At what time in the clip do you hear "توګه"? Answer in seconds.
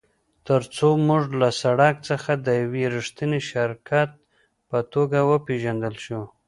4.93-5.17